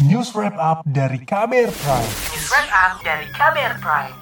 News 0.00 0.32
Wrap 0.32 0.56
Up 0.56 0.80
dari 0.88 1.20
Kamer 1.28 1.68
Prime. 1.68 2.08
News 2.32 2.48
Wrap 2.48 2.72
Up 2.72 2.92
dari 3.04 3.28
Kamer 3.36 3.76
Prime. 3.84 4.16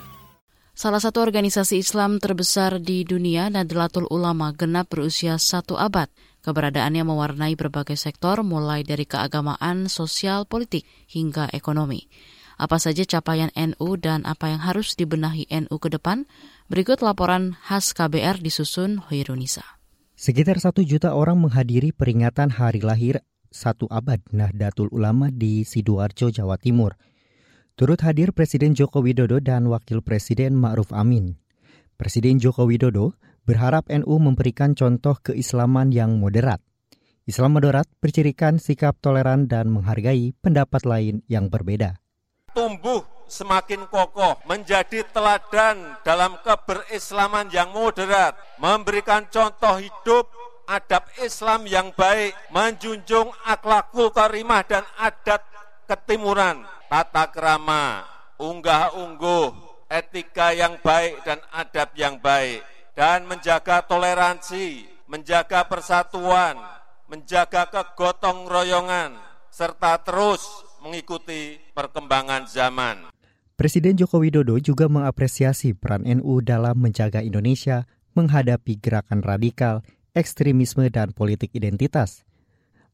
Salah 0.75 0.99
satu 0.99 1.23
organisasi 1.23 1.79
Islam 1.79 2.19
terbesar 2.19 2.83
di 2.83 3.07
dunia, 3.07 3.47
Nadlatul 3.47 4.11
Ulama, 4.11 4.51
genap 4.59 4.91
berusia 4.91 5.39
satu 5.39 5.79
abad. 5.79 6.11
Keberadaannya 6.43 7.07
mewarnai 7.07 7.55
berbagai 7.55 7.95
sektor, 7.95 8.43
mulai 8.43 8.83
dari 8.83 9.07
keagamaan, 9.07 9.87
sosial, 9.87 10.51
politik, 10.51 10.83
hingga 11.15 11.47
ekonomi. 11.55 12.11
Apa 12.59 12.83
saja 12.83 13.07
capaian 13.07 13.55
NU 13.55 14.03
dan 14.03 14.27
apa 14.27 14.51
yang 14.51 14.59
harus 14.59 14.99
dibenahi 14.99 15.47
NU 15.47 15.77
ke 15.79 15.95
depan? 15.95 16.27
Berikut 16.67 17.07
laporan 17.07 17.55
khas 17.71 17.95
KBR 17.95 18.43
disusun 18.43 18.99
Hoirunisa. 18.99 19.63
Sekitar 20.19 20.59
satu 20.59 20.83
juta 20.83 21.15
orang 21.15 21.39
menghadiri 21.39 21.95
peringatan 21.95 22.51
hari 22.51 22.83
lahir 22.83 23.23
satu 23.49 23.89
abad 23.89 24.21
Nahdlatul 24.33 24.89
Ulama 24.93 25.33
di 25.33 25.65
Sidoarjo, 25.65 26.33
Jawa 26.33 26.57
Timur. 26.61 26.97
Turut 27.79 28.03
hadir 28.03 28.35
Presiden 28.35 28.75
Joko 28.75 29.01
Widodo 29.05 29.39
dan 29.39 29.71
Wakil 29.71 30.03
Presiden 30.03 30.59
Ma'ruf 30.59 30.91
Amin. 30.91 31.39
Presiden 31.99 32.43
Joko 32.43 32.67
Widodo 32.67 33.15
berharap 33.47 33.87
NU 33.89 34.15
memberikan 34.21 34.77
contoh 34.77 35.17
keislaman 35.19 35.95
yang 35.95 36.21
moderat. 36.21 36.61
Islam 37.29 37.61
moderat 37.61 37.85
bercirikan 38.01 38.57
sikap 38.57 38.97
toleran 39.05 39.49
dan 39.49 39.69
menghargai 39.69 40.33
pendapat 40.41 40.89
lain 40.89 41.21
yang 41.29 41.53
berbeda. 41.53 42.01
Tumbuh 42.57 43.05
semakin 43.29 43.85
kokoh, 43.93 44.41
menjadi 44.49 45.05
teladan 45.13 46.01
dalam 46.03 46.41
keberislaman 46.41 47.53
yang 47.53 47.71
moderat, 47.71 48.35
memberikan 48.57 49.29
contoh 49.29 49.77
hidup 49.77 50.27
adab 50.69 51.09
Islam 51.25 51.65
yang 51.65 51.97
baik, 51.97 52.37
menjunjung 52.53 53.33
akhlakul 53.49 54.13
karimah 54.13 54.61
dan 54.69 54.85
adat 55.01 55.41
ketimuran, 55.89 56.69
tata 56.93 57.33
kerama, 57.33 58.05
unggah-ungguh, 58.37 59.49
etika 59.89 60.53
yang 60.53 60.77
baik 60.85 61.25
dan 61.25 61.41
adab 61.49 61.97
yang 61.97 62.21
baik, 62.21 62.61
dan 62.93 63.25
menjaga 63.25 63.81
toleransi, 63.89 64.85
menjaga 65.09 65.65
persatuan, 65.65 66.61
menjaga 67.09 67.73
kegotong 67.73 68.45
royongan, 68.45 69.17
serta 69.49 69.97
terus 70.05 70.45
mengikuti 70.85 71.57
perkembangan 71.73 72.45
zaman. 72.45 73.09
Presiden 73.59 73.99
Joko 73.99 74.23
Widodo 74.23 74.55
juga 74.63 74.87
mengapresiasi 74.87 75.75
peran 75.75 76.07
NU 76.07 76.39
dalam 76.47 76.79
menjaga 76.79 77.25
Indonesia 77.25 77.91
menghadapi 78.15 78.79
gerakan 78.79 79.19
radikal, 79.19 79.83
ekstremisme, 80.19 80.91
dan 80.91 81.15
politik 81.15 81.55
identitas. 81.55 82.27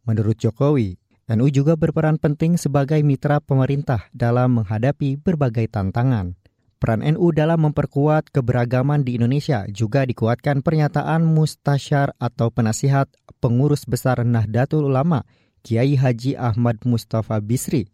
Menurut 0.05 0.37
Jokowi, 0.37 1.01
NU 1.25 1.49
juga 1.49 1.73
berperan 1.73 2.21
penting 2.21 2.61
sebagai 2.61 3.01
mitra 3.01 3.41
pemerintah 3.41 4.13
dalam 4.13 4.61
menghadapi 4.61 5.17
berbagai 5.17 5.73
tantangan. 5.73 6.37
Peran 6.77 7.01
NU 7.01 7.33
dalam 7.33 7.65
memperkuat 7.65 8.29
keberagaman 8.29 9.09
di 9.09 9.17
Indonesia 9.17 9.65
juga 9.73 10.05
dikuatkan 10.05 10.61
pernyataan 10.61 11.25
mustasyar 11.25 12.13
atau 12.21 12.53
penasihat 12.53 13.09
pengurus 13.41 13.89
besar 13.89 14.21
Nahdlatul 14.21 14.93
Ulama, 14.93 15.25
Kiai 15.65 15.97
Haji 15.97 16.37
Ahmad 16.37 16.85
Mustafa 16.85 17.41
Bisri. 17.41 17.89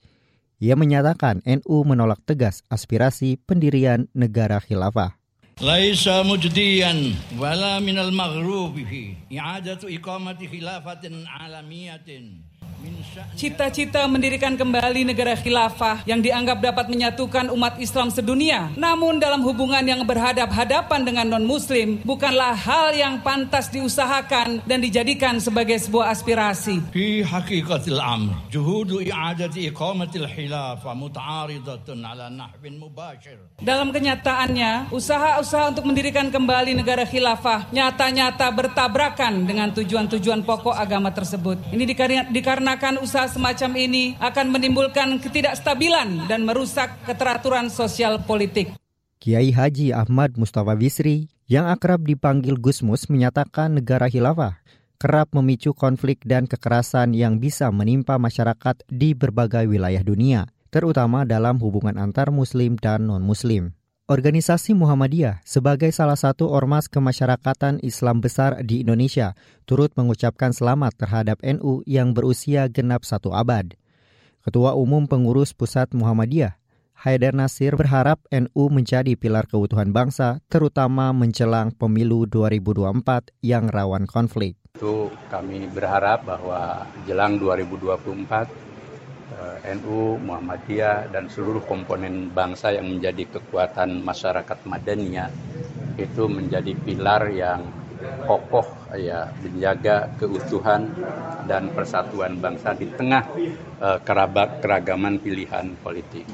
Ia 0.59 0.75
menyatakan 0.75 1.39
NU 1.47 1.87
menolak 1.87 2.19
tegas 2.27 2.67
aspirasi 2.67 3.39
pendirian 3.47 4.11
negara 4.11 4.59
khilafah. 4.59 5.20
ليس 5.63 6.09
مجديا 6.09 7.15
ولا 7.39 7.81
من 7.81 7.99
المغروب 7.99 8.85
فيه. 8.85 9.15
إعادة 9.39 9.79
إقامة 9.85 10.49
خلافة 10.53 11.11
عالمية. 11.27 12.05
Cita-cita 13.37 14.05
mendirikan 14.09 14.57
kembali 14.57 15.05
negara 15.05 15.33
khilafah 15.37 16.05
yang 16.05 16.21
dianggap 16.21 16.61
dapat 16.61 16.87
menyatukan 16.89 17.49
umat 17.53 17.77
Islam 17.81 18.09
sedunia. 18.13 18.73
Namun 18.77 19.21
dalam 19.21 19.41
hubungan 19.45 19.81
yang 19.85 20.05
berhadap-hadapan 20.05 21.01
dengan 21.05 21.27
non-muslim 21.37 22.01
bukanlah 22.05 22.53
hal 22.53 22.93
yang 22.97 23.21
pantas 23.25 23.69
diusahakan 23.73 24.65
dan 24.65 24.79
dijadikan 24.81 25.37
sebagai 25.41 25.77
sebuah 25.81 26.13
aspirasi. 26.13 26.81
Hakikatil 27.21 28.01
amr, 28.01 28.37
juhudu 28.53 29.01
i'adati 29.05 29.69
iqamatil 29.73 30.29
khilafah 30.29 30.93
muta'aridatun 30.97 32.01
ala 32.05 32.29
nahwin 32.29 32.77
mubashir. 32.77 33.41
Dalam 33.61 33.93
kenyataannya, 33.93 34.93
usaha-usaha 34.93 35.73
untuk 35.77 35.89
mendirikan 35.89 36.29
kembali 36.29 36.77
negara 36.77 37.05
khilafah 37.05 37.69
nyata-nyata 37.73 38.49
bertabrakan 38.53 39.49
dengan 39.49 39.73
tujuan-tujuan 39.73 40.45
pokok 40.45 40.77
agama 40.77 41.09
tersebut. 41.13 41.57
Ini 41.73 41.85
dikarenakan 42.29 42.69
dikarenakan 42.71 43.03
usaha 43.03 43.27
semacam 43.27 43.71
ini 43.83 44.05
akan 44.23 44.47
menimbulkan 44.55 45.19
ketidakstabilan 45.19 46.31
dan 46.31 46.47
merusak 46.47 47.03
keteraturan 47.03 47.67
sosial 47.67 48.23
politik. 48.23 48.71
Kiai 49.19 49.51
Haji 49.51 49.91
Ahmad 49.91 50.39
Mustafa 50.39 50.79
Bisri 50.79 51.27
yang 51.51 51.67
akrab 51.67 52.07
dipanggil 52.07 52.55
Gusmus 52.63 53.11
menyatakan 53.11 53.75
negara 53.75 54.07
khilafah 54.07 54.63
kerap 55.03 55.35
memicu 55.35 55.75
konflik 55.75 56.23
dan 56.23 56.47
kekerasan 56.47 57.11
yang 57.11 57.43
bisa 57.43 57.75
menimpa 57.75 58.23
masyarakat 58.23 58.87
di 58.87 59.19
berbagai 59.19 59.67
wilayah 59.67 60.07
dunia, 60.07 60.47
terutama 60.71 61.27
dalam 61.27 61.59
hubungan 61.59 61.99
antar 61.99 62.31
muslim 62.31 62.79
dan 62.79 63.11
non-muslim. 63.11 63.75
Organisasi 64.11 64.75
Muhammadiyah 64.75 65.39
sebagai 65.47 65.87
salah 65.95 66.19
satu 66.19 66.51
ormas 66.51 66.91
kemasyarakatan 66.91 67.79
Islam 67.79 68.19
besar 68.19 68.59
di 68.67 68.83
Indonesia 68.83 69.39
turut 69.71 69.95
mengucapkan 69.95 70.51
selamat 70.51 70.99
terhadap 70.99 71.39
NU 71.47 71.87
yang 71.87 72.11
berusia 72.11 72.67
genap 72.67 73.07
satu 73.07 73.31
abad. 73.31 73.71
Ketua 74.43 74.75
Umum 74.75 75.07
Pengurus 75.07 75.55
Pusat 75.55 75.95
Muhammadiyah, 75.95 76.59
Haidar 77.07 77.39
Nasir 77.39 77.79
berharap 77.79 78.19
NU 78.35 78.65
menjadi 78.67 79.15
pilar 79.15 79.47
keutuhan 79.47 79.95
bangsa, 79.95 80.43
terutama 80.51 81.15
menjelang 81.15 81.71
pemilu 81.71 82.27
2024 82.27 83.31
yang 83.47 83.71
rawan 83.71 84.11
konflik. 84.11 84.59
Itu 84.75 85.15
kami 85.31 85.71
berharap 85.71 86.27
bahwa 86.27 86.83
jelang 87.07 87.39
2024 87.39 87.95
eh, 88.43 88.70
NU, 89.79 90.19
Muhammadiyah 90.19 91.13
dan 91.13 91.31
seluruh 91.31 91.63
komponen 91.65 92.33
bangsa 92.33 92.75
yang 92.75 92.89
menjadi 92.91 93.39
kekuatan 93.39 94.03
masyarakat 94.03 94.59
Madaniyah 94.67 95.31
itu 96.01 96.27
menjadi 96.27 96.73
pilar 96.81 97.29
yang 97.31 97.61
kokoh 98.25 98.65
ya 98.97 99.29
menjaga 99.45 100.09
keutuhan 100.17 100.89
dan 101.45 101.69
persatuan 101.77 102.41
bangsa 102.41 102.73
di 102.73 102.89
tengah 102.89 103.25
eh, 103.81 103.99
kerabat 104.01 104.65
keragaman 104.65 105.21
pilihan 105.21 105.77
politik. 105.85 106.25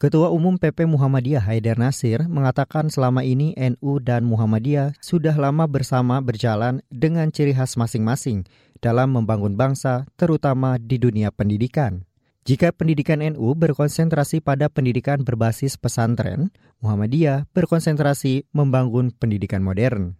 Ketua 0.00 0.32
Umum 0.32 0.56
PP 0.56 0.88
Muhammadiyah 0.88 1.44
Haidar 1.44 1.76
Nasir 1.76 2.24
mengatakan 2.24 2.88
selama 2.88 3.20
ini 3.20 3.52
NU 3.52 4.00
dan 4.00 4.24
Muhammadiyah 4.24 4.96
sudah 4.96 5.36
lama 5.36 5.68
bersama 5.68 6.24
berjalan 6.24 6.80
dengan 6.88 7.28
ciri 7.28 7.52
khas 7.52 7.76
masing-masing 7.76 8.48
dalam 8.80 9.12
membangun 9.14 9.54
bangsa, 9.54 10.08
terutama 10.16 10.80
di 10.80 10.96
dunia 10.96 11.28
pendidikan. 11.30 12.04
Jika 12.48 12.72
pendidikan 12.72 13.20
NU 13.20 13.52
berkonsentrasi 13.52 14.40
pada 14.40 14.72
pendidikan 14.72 15.20
berbasis 15.20 15.76
pesantren, 15.76 16.48
Muhammadiyah 16.80 17.44
berkonsentrasi 17.52 18.48
membangun 18.56 19.12
pendidikan 19.12 19.60
modern. 19.60 20.16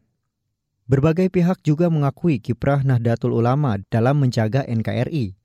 Berbagai 0.85 1.33
pihak 1.33 1.65
juga 1.65 1.89
mengakui 1.89 2.43
kiprah 2.43 2.85
Nahdlatul 2.85 3.33
Ulama 3.33 3.81
dalam 3.89 4.21
menjaga 4.21 4.67
NKRI. 4.69 5.39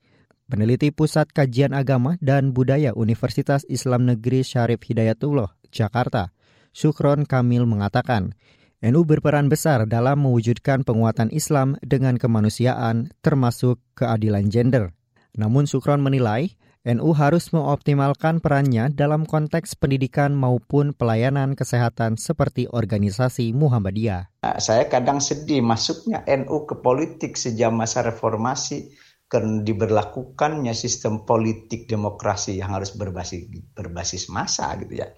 Peneliti 0.46 0.92
Pusat 0.92 1.32
Kajian 1.32 1.72
Agama 1.74 2.20
dan 2.22 2.54
Budaya 2.54 2.94
Universitas 2.94 3.66
Islam 3.66 4.06
Negeri 4.06 4.46
Syarif 4.46 4.82
Hidayatullah, 4.86 5.56
Jakarta, 5.74 6.30
Sukron 6.76 7.24
Kamil 7.24 7.64
mengatakan, 7.64 8.36
NU 8.84 9.08
berperan 9.08 9.48
besar 9.48 9.88
dalam 9.88 10.20
mewujudkan 10.20 10.84
penguatan 10.84 11.32
Islam 11.32 11.80
dengan 11.80 12.20
kemanusiaan, 12.20 13.08
termasuk 13.24 13.80
keadilan 13.96 14.52
gender. 14.52 14.92
Namun 15.32 15.64
Sukron 15.64 16.04
menilai, 16.04 16.52
NU 16.86 17.16
harus 17.16 17.50
mengoptimalkan 17.56 18.38
perannya 18.38 18.92
dalam 18.92 19.24
konteks 19.24 19.80
pendidikan 19.80 20.36
maupun 20.36 20.92
pelayanan 20.92 21.56
kesehatan 21.56 22.20
seperti 22.20 22.68
organisasi 22.68 23.56
Muhammadiyah. 23.56 24.30
Saya 24.60 24.86
kadang 24.92 25.24
sedih 25.24 25.64
masuknya 25.64 26.20
NU 26.28 26.68
ke 26.68 26.78
politik 26.78 27.34
sejak 27.34 27.72
masa 27.72 28.04
reformasi 28.04 28.92
diberlakukannya 29.34 30.70
sistem 30.70 31.26
politik 31.26 31.90
demokrasi 31.90 32.62
yang 32.62 32.78
harus 32.78 32.94
berbasis 32.94 33.50
berbasis 33.74 34.30
massa 34.30 34.70
gitu 34.78 35.02
ya. 35.02 35.10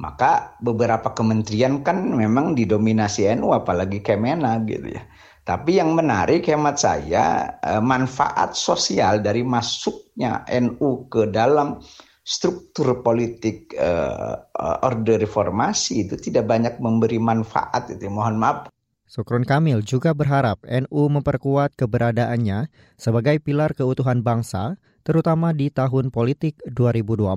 Maka 0.00 0.56
beberapa 0.64 1.12
kementerian 1.12 1.84
kan 1.84 2.00
memang 2.16 2.56
didominasi 2.56 3.28
NU 3.36 3.52
apalagi 3.52 4.00
Kemena 4.00 4.56
gitu 4.64 4.96
ya. 4.96 5.04
Tapi 5.42 5.76
yang 5.76 5.92
menarik 5.92 6.48
hemat 6.48 6.80
saya 6.80 7.58
eh, 7.60 7.82
manfaat 7.82 8.56
sosial 8.56 9.20
dari 9.20 9.44
masuknya 9.44 10.48
NU 10.48 11.10
ke 11.12 11.28
dalam 11.28 11.82
struktur 12.22 13.02
politik 13.02 13.74
uh, 13.74 14.38
orde 14.86 15.18
reformasi 15.18 16.06
itu 16.06 16.14
tidak 16.14 16.46
banyak 16.46 16.78
memberi 16.78 17.18
manfaat 17.18 17.90
itu 17.90 18.06
mohon 18.06 18.38
maaf 18.38 18.70
Sukron 19.12 19.44
Kamil 19.44 19.84
juga 19.84 20.16
berharap 20.16 20.64
NU 20.64 21.02
memperkuat 21.12 21.76
keberadaannya 21.76 22.72
sebagai 22.96 23.44
pilar 23.44 23.76
keutuhan 23.76 24.24
bangsa, 24.24 24.80
terutama 25.04 25.52
di 25.52 25.68
tahun 25.68 26.08
politik 26.08 26.56
2024. 26.64 27.36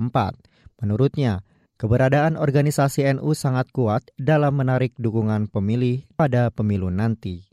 Menurutnya, 0.80 1.44
keberadaan 1.76 2.40
organisasi 2.40 3.20
NU 3.20 3.36
sangat 3.36 3.68
kuat 3.76 4.08
dalam 4.16 4.56
menarik 4.56 4.96
dukungan 4.96 5.52
pemilih 5.52 6.08
pada 6.16 6.48
pemilu 6.48 6.88
nanti. 6.88 7.44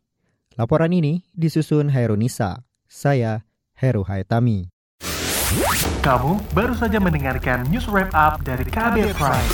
Laporan 0.56 0.96
ini 0.96 1.28
disusun 1.36 1.92
Hairunisa. 1.92 2.64
Saya 2.88 3.44
Heru 3.76 4.08
Haitami. 4.08 4.72
Kamu 6.00 6.40
baru 6.56 6.72
saja 6.80 6.96
mendengarkan 7.04 7.68
news 7.68 7.92
wrap 7.92 8.16
up 8.16 8.40
dari 8.48 8.64
Kabel 8.72 9.12
Prime. 9.20 9.52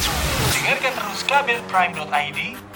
Dengarkan 0.53 0.93
terus 0.93 1.19
kbrprime.id, 1.25 2.68